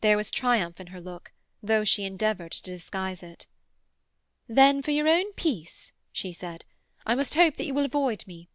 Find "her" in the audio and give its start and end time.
0.86-0.98